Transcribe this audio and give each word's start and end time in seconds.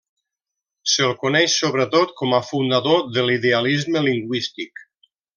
Se'l 0.93 1.11
coneix 1.25 1.57
sobretot 1.63 2.15
com 2.21 2.33
a 2.37 2.41
fundador 2.47 3.03
de 3.17 3.25
l'Idealisme 3.27 4.03
lingüístic. 4.11 4.83